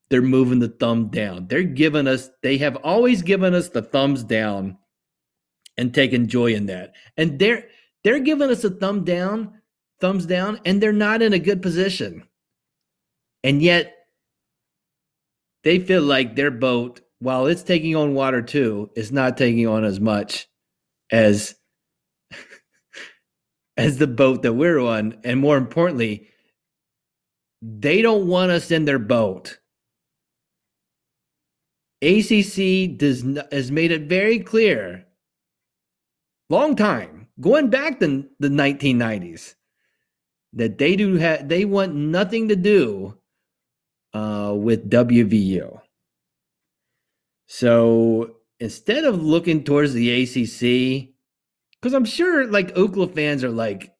they're 0.09 0.23
moving 0.23 0.61
the 0.61 0.69
thumb 0.69 1.09
down. 1.09 1.49
They're 1.49 1.63
giving 1.63 2.07
us, 2.07 2.31
they 2.43 2.59
have 2.59 2.77
always 2.77 3.23
given 3.23 3.55
us 3.55 3.69
the 3.69 3.83
thumbs 3.83 4.23
down 4.23 4.79
and 5.77 5.93
taken 5.93 6.29
joy 6.29 6.55
in 6.55 6.67
that. 6.67 6.95
And 7.17 7.39
they're 7.39 7.69
they're 8.05 8.21
giving 8.21 8.51
us 8.51 8.63
a 8.63 8.71
thumb 8.71 9.05
down, 9.05 9.61
thumbs 10.01 10.27
down, 10.27 10.61
and 10.65 10.81
they're 10.81 10.93
not 10.93 11.23
in 11.23 11.33
a 11.33 11.41
good 11.41 11.61
position. 11.61 12.23
And 13.43 13.61
yet 13.61 13.93
they 15.65 15.81
feel 15.81 16.03
like 16.03 16.37
their 16.37 16.53
boat, 16.53 17.01
while 17.19 17.47
it's 17.47 17.65
taking 17.65 17.97
on 17.97 18.15
water 18.15 18.43
too, 18.43 18.91
is 18.95 19.11
not 19.11 19.37
taking 19.37 19.67
on 19.67 19.83
as 19.85 19.99
much 19.99 20.47
as 21.11 21.57
as 23.77 23.99
the 23.99 24.07
boat 24.07 24.43
that 24.43 24.55
we're 24.55 24.79
on 24.79 25.19
and 25.25 25.39
more 25.41 25.57
importantly 25.57 26.29
they 27.63 28.03
don't 28.03 28.27
want 28.27 28.51
us 28.51 28.71
in 28.71 28.85
their 28.85 28.99
boat 28.99 29.59
acc 32.03 32.99
does 32.99 33.25
has 33.53 33.71
made 33.71 33.91
it 33.91 34.03
very 34.03 34.38
clear 34.38 35.07
long 36.50 36.76
time 36.76 37.29
going 37.41 37.69
back 37.69 37.99
to 38.00 38.26
the 38.38 38.49
1990s 38.49 39.55
that 40.53 40.79
they 40.79 40.97
do 40.97 41.17
have 41.17 41.49
they 41.49 41.65
want 41.65 41.95
nothing 41.95 42.49
to 42.49 42.57
do 42.57 43.17
uh, 44.15 44.53
with 44.57 44.91
wvu 44.91 45.81
so 47.47 48.37
instead 48.61 49.05
of 49.05 49.23
looking 49.23 49.65
towards 49.65 49.93
the 49.93 50.23
ACC, 50.23 51.15
because 51.73 51.95
I'm 51.95 52.05
sure 52.05 52.47
like 52.47 52.76
Oakland 52.76 53.15
fans 53.15 53.45
are 53.45 53.50
like, 53.50 53.93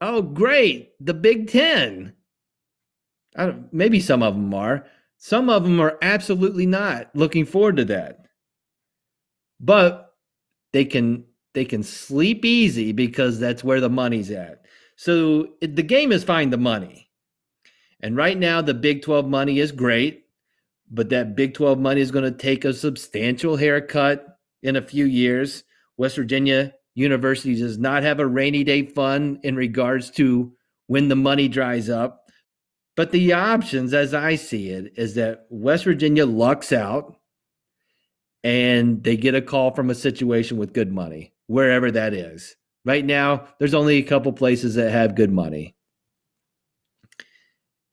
oh, 0.00 0.22
great, 0.22 0.92
the 1.00 1.14
Big 1.14 1.50
Ten. 1.50 2.14
I 3.36 3.46
don't, 3.46 3.72
maybe 3.72 4.00
some 4.00 4.22
of 4.22 4.34
them 4.34 4.54
are. 4.54 4.86
Some 5.24 5.48
of 5.48 5.64
them 5.64 5.80
are 5.80 5.96
absolutely 6.02 6.66
not 6.66 7.08
looking 7.14 7.46
forward 7.46 7.78
to 7.78 7.84
that. 7.86 8.26
But 9.58 10.12
they 10.74 10.84
can 10.84 11.24
they 11.54 11.64
can 11.64 11.82
sleep 11.82 12.44
easy 12.44 12.92
because 12.92 13.38
that's 13.38 13.64
where 13.64 13.80
the 13.80 13.88
money's 13.88 14.30
at. 14.30 14.66
So 14.96 15.54
it, 15.62 15.76
the 15.76 15.82
game 15.82 16.12
is 16.12 16.24
find 16.24 16.52
the 16.52 16.58
money. 16.58 17.08
And 18.00 18.16
right 18.16 18.36
now 18.36 18.60
the 18.60 18.74
Big 18.74 19.02
12 19.02 19.26
money 19.26 19.60
is 19.60 19.72
great 19.72 20.24
but 20.90 21.08
that 21.10 21.34
Big 21.34 21.54
12 21.54 21.78
money 21.78 22.00
is 22.00 22.10
going 22.10 22.24
to 22.24 22.30
take 22.30 22.64
a 22.64 22.74
substantial 22.74 23.56
haircut 23.56 24.38
in 24.62 24.76
a 24.76 24.82
few 24.82 25.06
years. 25.06 25.64
West 25.96 26.16
Virginia 26.16 26.74
University 26.94 27.56
does 27.56 27.78
not 27.78 28.02
have 28.02 28.20
a 28.20 28.26
rainy 28.26 28.62
day 28.62 28.84
fund 28.84 29.40
in 29.42 29.56
regards 29.56 30.10
to 30.12 30.52
when 30.86 31.08
the 31.08 31.16
money 31.16 31.48
dries 31.48 31.88
up. 31.88 32.23
But 32.96 33.10
the 33.10 33.32
options, 33.32 33.92
as 33.92 34.14
I 34.14 34.36
see 34.36 34.70
it, 34.70 34.92
is 34.96 35.14
that 35.16 35.46
West 35.50 35.84
Virginia 35.84 36.26
lucks 36.26 36.72
out 36.72 37.16
and 38.44 39.02
they 39.02 39.16
get 39.16 39.34
a 39.34 39.42
call 39.42 39.72
from 39.72 39.90
a 39.90 39.94
situation 39.94 40.58
with 40.58 40.74
good 40.74 40.92
money, 40.92 41.32
wherever 41.46 41.90
that 41.90 42.14
is. 42.14 42.54
Right 42.84 43.04
now, 43.04 43.48
there's 43.58 43.74
only 43.74 43.96
a 43.96 44.02
couple 44.02 44.32
places 44.32 44.74
that 44.74 44.92
have 44.92 45.16
good 45.16 45.32
money. 45.32 45.74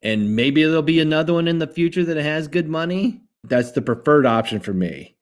And 0.02 0.36
maybe 0.36 0.64
there'll 0.64 0.82
be 0.82 1.00
another 1.00 1.34
one 1.34 1.48
in 1.48 1.60
the 1.60 1.68
future 1.68 2.04
that 2.04 2.18
has 2.18 2.48
good 2.48 2.68
money. 2.68 3.22
That's 3.44 3.72
the 3.72 3.82
preferred 3.82 4.26
option 4.26 4.60
for 4.60 4.74
me. 4.74 5.16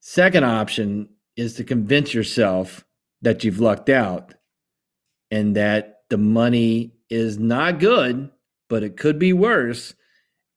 Second 0.00 0.44
option 0.44 1.08
is 1.36 1.54
to 1.54 1.64
convince 1.64 2.12
yourself 2.12 2.84
that 3.22 3.44
you've 3.44 3.60
lucked 3.60 3.88
out 3.88 4.34
and 5.30 5.56
that 5.56 6.02
the 6.08 6.18
money 6.18 6.94
is 7.10 7.38
not 7.38 7.80
good, 7.80 8.30
but 8.68 8.82
it 8.82 8.96
could 8.96 9.18
be 9.18 9.32
worse. 9.32 9.94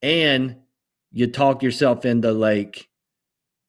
And 0.02 0.56
you 1.10 1.26
talk 1.26 1.62
yourself 1.62 2.04
into 2.04 2.32
like, 2.32 2.88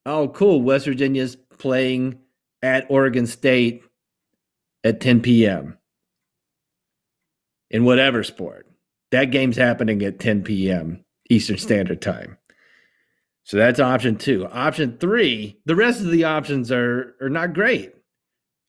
oh, 0.05 0.29
cool, 0.29 0.61
West 0.61 0.85
Virginia's 0.85 1.35
playing 1.57 2.19
at 2.61 2.87
Oregon 2.89 3.27
State 3.27 3.83
at 4.83 4.99
10 4.99 5.21
p.m. 5.21 5.77
in 7.69 7.85
whatever 7.85 8.23
sport. 8.23 8.67
That 9.11 9.25
game's 9.25 9.57
happening 9.57 10.01
at 10.03 10.19
10 10.19 10.43
p.m. 10.43 11.05
Eastern 11.29 11.57
Standard 11.57 12.01
Time. 12.01 12.37
So 13.43 13.57
that's 13.57 13.79
option 13.79 14.15
two. 14.15 14.47
Option 14.47 14.97
three, 14.97 15.59
the 15.65 15.75
rest 15.75 15.99
of 15.99 16.11
the 16.11 16.23
options 16.23 16.71
are, 16.71 17.15
are 17.21 17.29
not 17.29 17.53
great. 17.53 17.93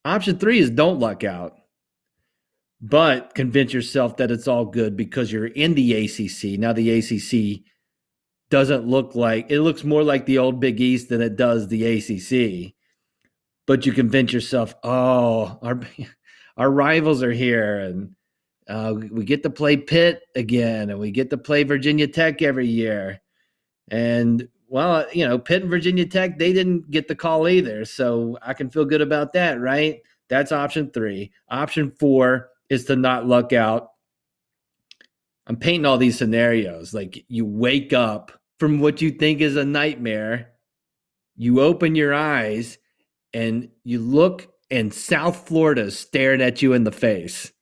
Option 0.05 0.39
three 0.39 0.59
is 0.59 0.71
don't 0.71 0.99
luck 0.99 1.25
out, 1.25 1.57
but 2.81 3.35
convince 3.35 3.73
yourself 3.73 4.17
that 4.17 4.31
it's 4.31 4.49
all 4.49 4.65
good 4.67 4.97
because 4.97 5.33
you're 5.33 5.47
in 5.47 5.75
the 5.75 6.05
ACC. 6.05 6.59
Now, 6.59 6.73
the 6.73 6.91
ACC 6.91 7.63
doesn't 8.51 8.87
look 8.87 9.15
like 9.15 9.51
it 9.51 9.63
looks 9.63 9.85
more 9.85 10.05
like 10.05 10.27
the 10.27 10.39
old 10.39 10.61
Big 10.61 10.81
East 10.81 11.09
than 11.09 11.21
it 11.21 11.37
does 11.37 11.69
the 11.69 11.85
ACC. 11.85 12.75
But 13.67 13.87
you 13.87 13.93
convince 13.93 14.33
yourself, 14.33 14.75
oh, 14.83 15.59
our 15.63 15.81
our 16.57 16.71
rivals 16.71 17.23
are 17.23 17.33
here, 17.33 17.81
and 17.81 18.15
uh, 18.69 18.95
we 19.11 19.25
get 19.25 19.43
to 19.43 19.51
play 19.51 19.77
Pitt 19.77 20.23
again, 20.35 20.91
and 20.91 20.99
we 20.99 21.11
get 21.11 21.31
to 21.31 21.39
play 21.39 21.63
Virginia 21.65 22.07
Tech 22.07 22.43
every 22.43 22.67
year. 22.67 23.21
And 23.89 24.49
well, 24.69 25.07
you 25.13 25.27
know, 25.27 25.39
Pitt 25.39 25.63
and 25.63 25.71
Virginia 25.71 26.07
Tech, 26.07 26.39
they 26.39 26.53
didn't 26.53 26.91
get 26.91 27.09
the 27.09 27.15
call 27.15 27.49
either. 27.49 27.85
So 27.85 28.39
I 28.43 28.55
can 28.55 28.71
feel 28.71 28.85
good 28.85 29.01
about 29.01 29.33
that, 29.33 29.61
right? 29.61 30.01
That's 30.29 30.53
option 30.53 30.91
three. 30.91 31.33
Option 31.49 31.93
four 31.99 32.51
is 32.71 32.87
to 32.87 32.97
not 32.97 33.27
luck 33.27 33.53
out. 33.53 33.91
I'm 35.47 35.57
painting 35.57 35.87
all 35.87 35.99
these 35.99 36.19
scenarios. 36.19 36.95
Like 36.95 37.25
you 37.29 37.45
wake 37.45 37.93
up 37.93 38.33
from 38.59 38.81
what 38.81 39.03
you 39.03 39.11
think 39.11 39.41
is 39.41 39.57
a 39.57 39.65
nightmare, 39.65 40.53
you 41.37 41.61
open 41.61 41.95
your 41.95 42.15
eyes, 42.15 42.79
and 43.33 43.69
you 43.83 43.99
look, 43.99 44.49
and 44.71 44.95
South 44.95 45.47
Florida 45.47 45.83
is 45.83 45.99
staring 45.99 46.41
at 46.41 46.63
you 46.63 46.73
in 46.73 46.85
the 46.85 46.93
face. 46.93 47.53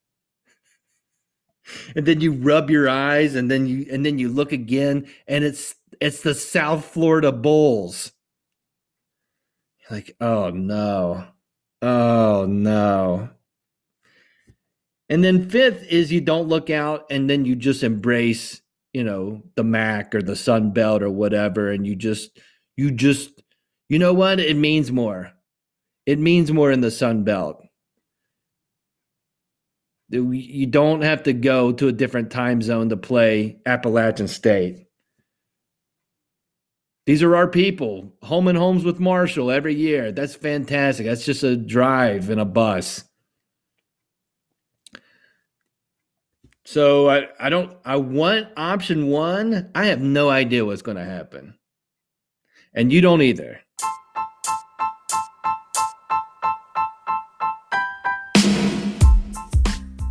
And 1.95 2.05
then 2.05 2.19
you 2.19 2.33
rub 2.33 2.69
your 2.69 2.89
eyes, 2.89 3.35
and 3.35 3.49
then 3.49 3.67
you 3.67 3.85
and 3.89 4.05
then 4.05 4.19
you 4.19 4.27
look 4.27 4.51
again, 4.51 5.07
and 5.29 5.45
it's 5.45 5.75
it's 6.01 6.21
the 6.21 6.35
South 6.35 6.83
Florida 6.83 7.31
Bulls. 7.31 8.11
You're 9.79 9.97
like, 9.97 10.15
oh 10.19 10.49
no. 10.49 11.25
Oh 11.81 12.45
no. 12.49 13.29
And 15.09 15.23
then 15.23 15.49
fifth 15.49 15.83
is 15.83 16.11
you 16.11 16.21
don't 16.21 16.47
look 16.47 16.69
out 16.69 17.05
and 17.09 17.29
then 17.29 17.45
you 17.45 17.55
just 17.55 17.83
embrace, 17.83 18.61
you 18.93 19.03
know, 19.03 19.43
the 19.55 19.63
MAC 19.63 20.15
or 20.15 20.21
the 20.21 20.35
Sun 20.35 20.71
Belt 20.71 21.03
or 21.03 21.09
whatever. 21.09 21.69
And 21.69 21.85
you 21.85 21.95
just, 21.95 22.39
you 22.77 22.91
just, 22.91 23.29
you 23.89 23.99
know 23.99 24.13
what? 24.13 24.39
It 24.39 24.55
means 24.55 24.91
more. 24.91 25.31
It 26.05 26.19
means 26.19 26.51
more 26.51 26.71
in 26.71 26.81
the 26.81 26.91
Sun 26.91 27.23
Belt. 27.23 27.63
You 30.09 30.67
don't 30.67 31.01
have 31.01 31.23
to 31.23 31.33
go 31.33 31.71
to 31.73 31.87
a 31.87 31.93
different 31.93 32.31
time 32.31 32.61
zone 32.61 32.89
to 32.89 32.97
play 32.97 33.59
Appalachian 33.65 34.27
State. 34.27 34.85
These 37.05 37.23
are 37.23 37.35
our 37.35 37.47
people. 37.47 38.13
Home 38.23 38.47
and 38.47 38.57
homes 38.57 38.85
with 38.85 38.99
Marshall 38.99 39.51
every 39.51 39.75
year. 39.75 40.11
That's 40.11 40.35
fantastic. 40.35 41.05
That's 41.05 41.25
just 41.25 41.43
a 41.43 41.57
drive 41.57 42.29
in 42.29 42.39
a 42.39 42.45
bus. 42.45 43.03
So 46.65 47.09
I, 47.09 47.27
I 47.39 47.49
don't 47.49 47.75
I 47.83 47.97
want 47.97 48.47
option 48.55 49.07
one. 49.07 49.69
I 49.75 49.87
have 49.87 50.01
no 50.01 50.29
idea 50.29 50.65
what's 50.65 50.81
going 50.81 50.97
to 50.97 51.03
happen. 51.03 51.55
And 52.73 52.91
you 52.91 53.01
don't 53.01 53.21
either. 53.21 53.59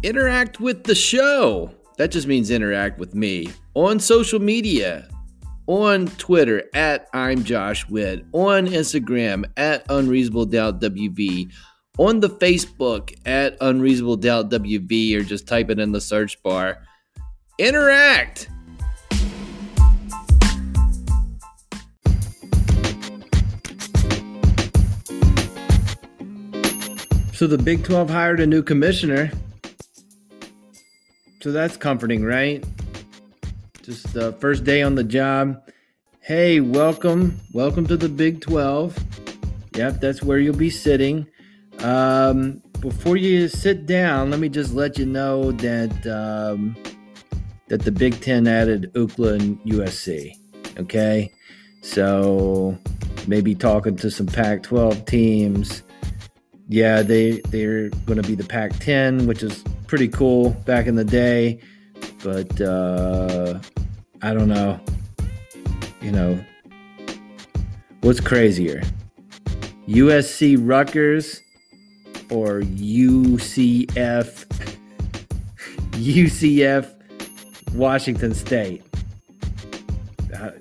Interact 0.02 0.60
with 0.60 0.84
the 0.84 0.94
show. 0.94 1.70
That 1.96 2.10
just 2.10 2.26
means 2.26 2.50
interact 2.50 2.98
with 2.98 3.14
me 3.14 3.48
on 3.74 4.00
social 4.00 4.40
media 4.40 5.08
on 5.66 6.06
Twitter 6.18 6.64
at 6.74 7.08
I'm 7.12 7.44
Josh 7.44 7.88
Witt, 7.88 8.24
on 8.32 8.66
Instagram 8.66 9.44
at 9.56 9.84
Unreasonable 9.88 10.46
Doubt 10.46 10.80
WV, 10.80 11.52
on 11.98 12.20
the 12.20 12.30
Facebook 12.30 13.14
at 13.26 13.56
Unreasonable 13.60 14.16
Doubt 14.16 14.50
WV, 14.50 15.14
or 15.14 15.22
just 15.22 15.46
type 15.46 15.68
it 15.68 15.78
in 15.78 15.92
the 15.92 16.00
search 16.00 16.42
bar. 16.42 16.78
Interact! 17.58 18.48
So 27.34 27.46
the 27.46 27.58
Big 27.62 27.84
12 27.84 28.08
hired 28.08 28.40
a 28.40 28.46
new 28.46 28.62
commissioner. 28.62 29.30
So 31.42 31.52
that's 31.52 31.76
comforting, 31.76 32.24
right? 32.24 32.64
Just 33.82 34.14
the 34.14 34.32
first 34.34 34.64
day 34.64 34.80
on 34.80 34.94
the 34.94 35.04
job. 35.04 35.60
Hey, 36.20 36.60
welcome. 36.60 37.38
Welcome 37.52 37.86
to 37.88 37.96
the 37.96 38.08
Big 38.08 38.40
12. 38.40 38.96
Yep, 39.74 40.00
that's 40.00 40.22
where 40.22 40.38
you'll 40.38 40.56
be 40.56 40.70
sitting. 40.70 41.26
Um, 41.82 42.62
before 42.80 43.16
you 43.16 43.48
sit 43.48 43.86
down, 43.86 44.30
let 44.30 44.40
me 44.40 44.48
just 44.48 44.74
let 44.74 44.98
you 44.98 45.06
know 45.06 45.52
that 45.52 46.06
um, 46.06 46.76
that 47.68 47.82
the 47.82 47.92
Big 47.92 48.20
Ten 48.20 48.46
added 48.46 48.92
UCLA 48.94 49.40
and 49.40 49.60
USC. 49.62 50.32
Okay, 50.78 51.32
so 51.82 52.78
maybe 53.26 53.54
talking 53.54 53.96
to 53.96 54.10
some 54.10 54.26
Pac-12 54.26 55.06
teams. 55.06 55.82
Yeah, 56.68 57.02
they 57.02 57.40
they're 57.48 57.90
going 58.06 58.20
to 58.20 58.26
be 58.26 58.34
the 58.34 58.44
Pac-10, 58.44 59.26
which 59.26 59.42
is 59.42 59.64
pretty 59.86 60.08
cool 60.08 60.50
back 60.64 60.86
in 60.86 60.94
the 60.94 61.04
day 61.04 61.60
but 62.22 62.60
uh, 62.60 63.58
I 64.22 64.34
don't 64.34 64.48
know. 64.48 64.80
You 66.00 66.12
know, 66.12 66.44
what's 68.00 68.20
crazier? 68.20 68.82
USC 69.88 70.56
Rutgers 70.60 71.40
or 72.32 72.60
UCF 72.60 74.46
UCF 75.92 77.74
Washington 77.74 78.34
State? 78.34 78.82
I, 80.34 80.52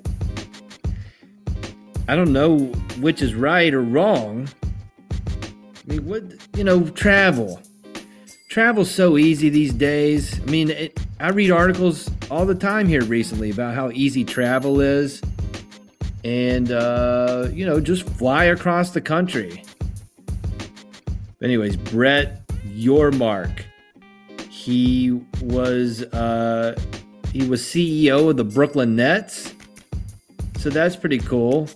I 2.07 2.15
don't 2.15 2.33
know 2.33 2.71
which 2.99 3.21
is 3.21 3.33
right 3.33 3.73
or 3.73 3.81
wrong. 3.81 4.49
I 5.11 5.15
mean, 5.87 6.05
what, 6.05 6.23
you 6.55 6.63
know, 6.63 6.87
travel. 6.89 7.61
Travel's 8.49 8.91
so 8.91 9.17
easy 9.17 9.49
these 9.49 9.73
days. 9.73 10.39
I 10.41 10.45
mean, 10.45 10.69
it, 10.71 10.99
I 11.19 11.29
read 11.29 11.51
articles 11.51 12.11
all 12.29 12.45
the 12.45 12.55
time 12.55 12.87
here 12.87 13.03
recently 13.03 13.49
about 13.49 13.75
how 13.75 13.91
easy 13.91 14.25
travel 14.25 14.81
is, 14.81 15.21
and 16.23 16.71
uh, 16.71 17.47
you 17.53 17.65
know, 17.65 17.79
just 17.79 18.07
fly 18.09 18.45
across 18.45 18.91
the 18.91 19.01
country. 19.01 19.63
Anyways, 21.41 21.75
Brett 21.75 22.47
Yormark, 22.67 23.63
he 24.49 25.19
was 25.41 26.03
uh, 26.03 26.79
he 27.33 27.47
was 27.47 27.61
CEO 27.63 28.29
of 28.29 28.37
the 28.37 28.43
Brooklyn 28.43 28.95
Nets, 28.95 29.53
so 30.57 30.69
that's 30.69 30.95
pretty 30.95 31.19
cool. 31.19 31.67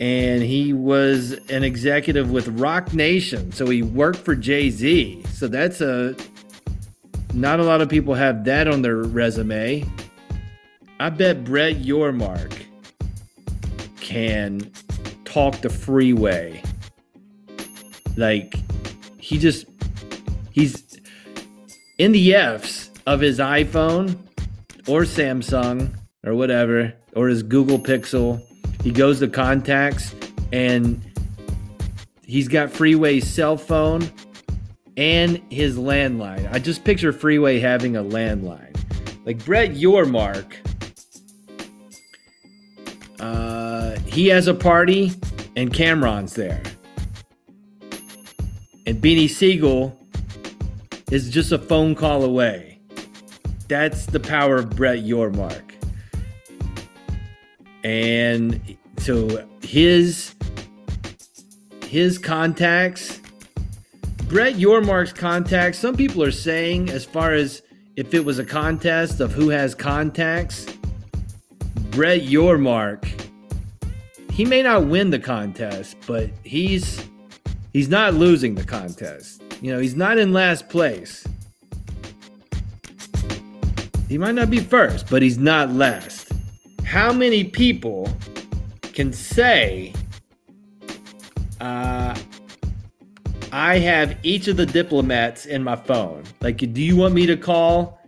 And 0.00 0.42
he 0.42 0.72
was 0.74 1.32
an 1.48 1.64
executive 1.64 2.30
with 2.30 2.48
Roc 2.60 2.92
Nation, 2.92 3.52
so 3.52 3.66
he 3.66 3.82
worked 3.82 4.18
for 4.18 4.34
Jay 4.34 4.68
Z. 4.68 5.24
So 5.32 5.48
that's 5.48 5.80
a 5.80 6.14
not 7.32 7.58
a 7.58 7.64
lot 7.64 7.80
of 7.80 7.88
people 7.88 8.12
have 8.14 8.44
that 8.44 8.68
on 8.68 8.82
their 8.82 8.96
resume. 8.96 9.84
I 11.00 11.08
bet 11.08 11.44
Brett 11.44 11.76
Yormark 11.76 12.54
can 14.00 14.70
talk 15.24 15.60
the 15.62 15.70
freeway. 15.70 16.62
Like 18.16 18.54
he 19.18 19.38
just 19.38 19.66
he's 20.50 21.00
in 21.98 22.12
the 22.12 22.34
F's 22.34 22.90
of 23.06 23.20
his 23.20 23.38
iPhone 23.38 24.18
or 24.86 25.02
Samsung 25.02 25.94
or 26.24 26.34
whatever, 26.34 26.92
or 27.14 27.28
his 27.28 27.42
Google 27.42 27.78
Pixel. 27.78 28.42
He 28.82 28.90
goes 28.90 29.20
to 29.20 29.28
contacts 29.28 30.14
and 30.52 31.02
he's 32.24 32.48
got 32.48 32.70
Freeway's 32.70 33.26
cell 33.26 33.56
phone 33.56 34.08
and 34.96 35.40
his 35.50 35.76
landline. 35.76 36.50
I 36.52 36.58
just 36.58 36.84
picture 36.84 37.12
Freeway 37.12 37.58
having 37.58 37.96
a 37.96 38.02
landline. 38.02 38.76
Like 39.24 39.44
Brett 39.44 39.70
Yormark, 39.70 40.54
uh, 43.20 43.98
he 44.00 44.28
has 44.28 44.46
a 44.48 44.54
party 44.54 45.12
and 45.56 45.72
Cam'ron's 45.72 46.34
there. 46.34 46.62
And 48.86 49.00
Beanie 49.02 49.30
Sigel 49.30 49.98
is 51.10 51.30
just 51.30 51.52
a 51.52 51.58
phone 51.58 51.94
call 51.94 52.24
away. 52.24 52.80
That's 53.68 54.06
the 54.06 54.20
power 54.20 54.56
of 54.56 54.76
Brett 54.76 54.98
Yormark. 54.98 55.72
And 57.82 58.76
so 58.98 59.46
his 59.62 60.34
his 61.84 62.18
contacts, 62.18 63.20
Brett 64.28 64.54
Yormark's 64.54 65.12
contacts, 65.12 65.78
some 65.78 65.96
people 65.96 66.22
are 66.22 66.30
saying 66.30 66.90
as 66.90 67.04
far 67.04 67.32
as 67.32 67.62
if 67.96 68.12
it 68.12 68.24
was 68.24 68.38
a 68.38 68.44
contest 68.44 69.20
of 69.20 69.32
who 69.32 69.48
has 69.50 69.74
contacts, 69.74 70.66
Brett 71.90 72.22
Yormark, 72.22 73.06
he 74.30 74.44
may 74.44 74.62
not 74.62 74.86
win 74.86 75.10
the 75.10 75.18
contest, 75.18 75.96
but 76.06 76.28
he's 76.42 77.08
he's 77.74 77.90
not 77.90 78.14
losing 78.14 78.54
the 78.54 78.64
contest. 78.64 79.42
You 79.60 79.74
know, 79.74 79.78
he's 79.78 79.96
not 79.96 80.16
in 80.16 80.32
last 80.32 80.70
place. 80.70 81.26
He 84.08 84.16
might 84.16 84.34
not 84.34 84.48
be 84.48 84.60
first, 84.60 85.10
but 85.10 85.20
he's 85.20 85.36
not 85.36 85.70
last. 85.70 86.32
How 86.84 87.12
many 87.12 87.44
people 87.44 88.08
can 88.94 89.12
say, 89.12 89.92
uh, 91.60 92.16
I 93.52 93.78
have 93.78 94.16
each 94.22 94.48
of 94.48 94.56
the 94.56 94.66
diplomats 94.66 95.46
in 95.46 95.62
my 95.62 95.76
phone? 95.76 96.22
Like, 96.40 96.58
do 96.58 96.80
you 96.80 96.96
want 96.96 97.14
me 97.14 97.26
to 97.26 97.36
call 97.36 98.00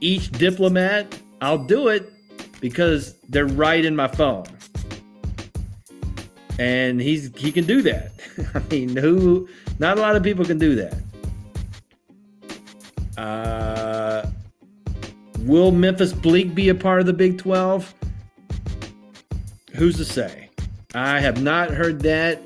each 0.00 0.30
diplomat? 0.32 1.18
I'll 1.40 1.64
do 1.64 1.88
it 1.88 2.10
because 2.60 3.16
they're 3.28 3.46
right 3.46 3.84
in 3.84 3.94
my 3.96 4.08
phone. 4.08 4.46
And 6.58 7.00
he's 7.00 7.34
he 7.36 7.50
can 7.50 7.64
do 7.64 7.82
that. 7.82 8.11
I 8.54 8.58
mean, 8.70 8.96
who 8.96 9.48
not 9.78 9.98
a 9.98 10.00
lot 10.00 10.16
of 10.16 10.22
people 10.22 10.44
can 10.44 10.58
do 10.58 10.74
that. 10.76 10.96
Uh, 13.16 14.30
will 15.40 15.70
Memphis 15.70 16.12
Bleek 16.12 16.54
be 16.54 16.68
a 16.68 16.74
part 16.74 17.00
of 17.00 17.06
the 17.06 17.12
Big 17.12 17.38
12? 17.38 17.94
Who's 19.74 19.96
to 19.96 20.04
say? 20.04 20.50
I 20.94 21.20
have 21.20 21.42
not 21.42 21.70
heard 21.70 22.00
that. 22.00 22.42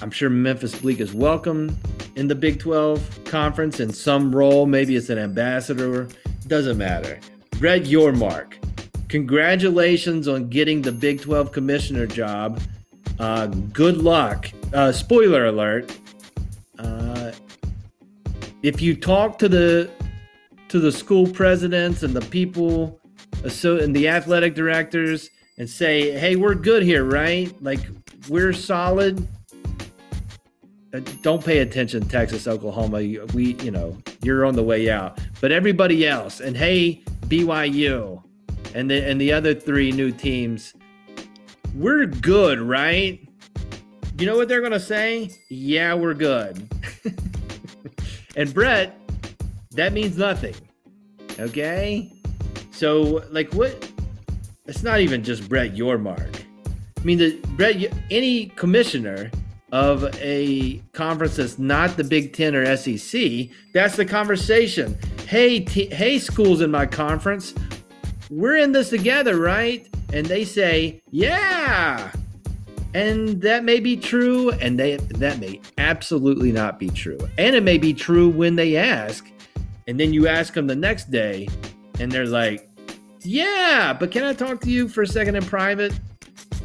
I'm 0.00 0.10
sure 0.10 0.30
Memphis 0.30 0.78
Bleek 0.78 1.00
is 1.00 1.12
welcome 1.14 1.76
in 2.16 2.28
the 2.28 2.34
Big 2.34 2.58
12 2.58 3.24
conference 3.24 3.80
in 3.80 3.92
some 3.92 4.34
role. 4.34 4.66
Maybe 4.66 4.96
it's 4.96 5.10
an 5.10 5.18
ambassador. 5.18 6.08
Doesn't 6.46 6.78
matter. 6.78 7.18
Brett 7.58 7.82
Yormark. 7.82 8.54
Congratulations 9.08 10.28
on 10.28 10.48
getting 10.48 10.82
the 10.82 10.92
Big 10.92 11.20
12 11.20 11.52
commissioner 11.52 12.06
job. 12.06 12.60
Uh, 13.18 13.46
good 13.46 13.98
luck. 13.98 14.50
Uh, 14.72 14.92
spoiler 14.92 15.46
alert. 15.46 15.96
Uh, 16.78 17.32
if 18.62 18.82
you 18.82 18.94
talk 18.94 19.38
to 19.38 19.48
the 19.48 19.90
to 20.68 20.80
the 20.80 20.90
school 20.90 21.26
presidents 21.26 22.02
and 22.02 22.12
the 22.12 22.20
people 22.20 23.00
so 23.48 23.78
and 23.78 23.94
the 23.94 24.08
athletic 24.08 24.54
directors 24.54 25.30
and 25.58 25.70
say 25.70 26.10
hey 26.18 26.36
we're 26.36 26.54
good 26.54 26.82
here 26.82 27.04
right? 27.04 27.54
Like 27.62 27.80
we're 28.28 28.52
solid. 28.52 29.26
Uh, 30.92 31.00
don't 31.22 31.44
pay 31.44 31.58
attention 31.58 32.06
texas 32.06 32.46
oklahoma. 32.46 32.98
We 33.32 33.54
you 33.62 33.70
know 33.70 33.96
you're 34.22 34.44
on 34.44 34.54
the 34.54 34.64
way 34.64 34.90
out. 34.90 35.18
But 35.40 35.52
everybody 35.52 36.06
else 36.06 36.40
and 36.40 36.56
hey 36.56 37.02
byu 37.28 38.22
and 38.74 38.90
the 38.90 39.08
and 39.08 39.18
the 39.18 39.32
other 39.32 39.54
three 39.54 39.92
new 39.92 40.10
teams 40.12 40.74
we're 41.76 42.06
good 42.06 42.60
right 42.60 43.20
you 44.18 44.26
know 44.26 44.36
what 44.36 44.48
they're 44.48 44.62
gonna 44.62 44.80
say 44.80 45.30
yeah 45.48 45.94
we're 45.94 46.14
good 46.14 46.68
And 48.36 48.52
Brett, 48.52 48.94
that 49.72 49.94
means 49.94 50.18
nothing. 50.18 50.54
Okay? 51.40 52.12
So, 52.70 53.24
like, 53.30 53.52
what? 53.54 53.90
It's 54.66 54.82
not 54.82 55.00
even 55.00 55.24
just 55.24 55.48
Brett 55.48 55.74
Yormark. 55.74 56.42
I 56.98 57.02
mean, 57.02 57.18
the 57.18 57.40
Brett, 57.56 57.76
any 58.10 58.46
commissioner 58.46 59.30
of 59.72 60.04
a 60.16 60.82
conference 60.92 61.36
that's 61.36 61.58
not 61.58 61.96
the 61.96 62.04
Big 62.04 62.34
Ten 62.34 62.54
or 62.54 62.76
SEC, 62.76 63.48
that's 63.72 63.96
the 63.96 64.04
conversation. 64.04 64.98
Hey, 65.26 65.60
t- 65.60 65.86
hey, 65.86 66.18
schools 66.18 66.60
in 66.60 66.70
my 66.70 66.84
conference, 66.84 67.54
we're 68.28 68.56
in 68.56 68.72
this 68.72 68.90
together, 68.90 69.40
right? 69.40 69.88
And 70.12 70.26
they 70.26 70.44
say, 70.44 71.00
yeah. 71.10 72.10
And 72.94 73.42
that 73.42 73.64
may 73.64 73.80
be 73.80 73.96
true, 73.96 74.50
and 74.52 74.78
they, 74.78 74.96
that 74.96 75.38
may 75.38 75.60
absolutely 75.76 76.50
not 76.50 76.78
be 76.78 76.88
true. 76.88 77.18
And 77.36 77.54
it 77.54 77.62
may 77.62 77.76
be 77.76 77.92
true 77.92 78.30
when 78.30 78.56
they 78.56 78.76
ask, 78.76 79.26
and 79.86 80.00
then 80.00 80.14
you 80.14 80.26
ask 80.28 80.54
them 80.54 80.66
the 80.66 80.76
next 80.76 81.10
day, 81.10 81.48
and 82.00 82.10
they're 82.10 82.26
like, 82.26 82.68
Yeah, 83.22 83.94
but 83.98 84.10
can 84.10 84.24
I 84.24 84.32
talk 84.32 84.60
to 84.62 84.70
you 84.70 84.88
for 84.88 85.02
a 85.02 85.06
second 85.06 85.36
in 85.36 85.44
private? 85.44 85.92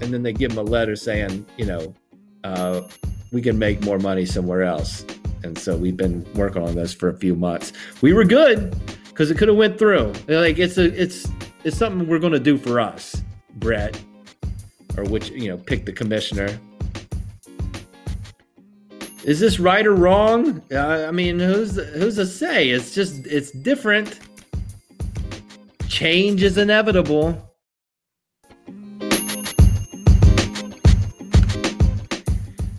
And 0.01 0.13
then 0.13 0.23
they 0.23 0.33
give 0.33 0.55
them 0.55 0.65
a 0.65 0.69
letter 0.69 0.95
saying, 0.95 1.45
You 1.57 1.65
know, 1.65 1.95
uh, 2.43 2.81
we 3.31 3.41
can 3.41 3.57
make 3.57 3.81
more 3.83 3.99
money 3.99 4.25
somewhere 4.25 4.63
else. 4.63 5.05
And 5.43 5.57
so 5.57 5.75
we've 5.75 5.97
been 5.97 6.25
working 6.35 6.61
on 6.61 6.75
this 6.75 6.93
for 6.93 7.09
a 7.09 7.17
few 7.17 7.35
months. 7.35 7.73
We 8.01 8.13
were 8.13 8.23
good 8.23 8.75
because 9.09 9.31
it 9.31 9.37
could 9.37 9.47
have 9.47 9.57
went 9.57 9.79
through. 9.79 10.13
Like 10.27 10.59
it's 10.59 10.77
a, 10.77 10.85
it's, 11.01 11.27
it's 11.63 11.77
something 11.77 12.07
we're 12.07 12.19
going 12.19 12.33
to 12.33 12.39
do 12.39 12.57
for 12.57 12.79
us, 12.79 13.20
Brett 13.55 14.01
or 14.97 15.03
which 15.05 15.29
you 15.29 15.49
know 15.49 15.57
pick 15.57 15.85
the 15.85 15.93
commissioner. 15.93 16.59
Is 19.23 19.39
this 19.39 19.59
right 19.59 19.85
or 19.85 19.93
wrong? 19.93 20.61
Uh, 20.71 21.05
I 21.07 21.11
mean, 21.11 21.39
who's 21.39 21.75
who's 21.93 22.15
to 22.15 22.25
say? 22.25 22.69
It's 22.69 22.95
just 22.95 23.25
it's 23.27 23.51
different. 23.51 24.19
Change 25.87 26.41
is 26.41 26.57
inevitable. 26.57 27.49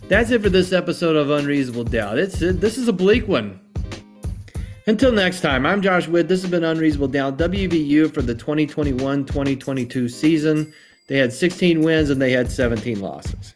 That's 0.09 0.31
it 0.31 0.43
for 0.43 0.49
this 0.49 0.73
episode 0.73 1.15
of 1.15 1.29
Unreasonable 1.29 1.85
Doubt. 1.85 2.19
It's 2.19 2.39
this 2.39 2.77
is 2.77 2.87
a 2.87 2.93
bleak 2.93 3.27
one. 3.27 3.62
Until 4.85 5.13
next 5.13 5.39
time, 5.39 5.65
I'm 5.65 5.81
Josh 5.81 6.09
Witt. 6.09 6.27
This 6.27 6.41
has 6.41 6.51
been 6.51 6.65
Unreasonable 6.65 7.07
Doubt 7.07 7.37
WVU 7.37 8.13
for 8.13 8.21
the 8.21 8.35
2021 8.35 9.25
2022 9.25 10.09
season. 10.09 10.73
They 11.07 11.17
had 11.17 11.31
16 11.31 11.81
wins 11.81 12.09
and 12.09 12.21
they 12.21 12.31
had 12.31 12.51
17 12.51 12.99
losses. 12.99 13.53